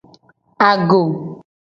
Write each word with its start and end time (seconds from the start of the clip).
Ago. 0.69 1.01